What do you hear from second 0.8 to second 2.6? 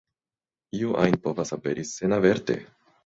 ajn povas aperi senaverte.